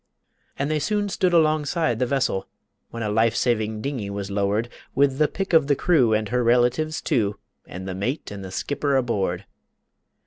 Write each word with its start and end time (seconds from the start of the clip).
And 0.57 0.71
they 0.71 0.79
soon 0.79 1.09
stood 1.09 1.31
alongside 1.31 1.99
the 1.99 2.07
vessel, 2.07 2.47
When 2.89 3.03
a 3.03 3.09
life 3.11 3.35
saving 3.35 3.81
dingey 3.83 4.09
was 4.09 4.31
lowered 4.31 4.67
With 4.95 5.19
the 5.19 5.27
pick 5.27 5.53
of 5.53 5.67
the 5.67 5.75
crew, 5.75 6.11
and 6.11 6.29
her 6.29 6.43
relatives, 6.43 7.03
too, 7.03 7.37
And 7.67 7.87
the 7.87 7.93
mate 7.93 8.31
and 8.31 8.43
the 8.43 8.49
skipper 8.49 8.95
aboard. 8.95 9.45